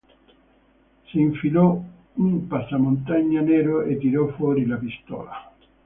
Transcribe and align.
Si 1.05 1.19
infilò 1.19 1.79
un 2.13 2.47
passamontagna 2.47 3.41
nero 3.41 3.83
e 3.83 3.99
tirò 3.99 4.29
fuori 4.29 4.65
la 4.65 4.77
pistola. 4.77 5.53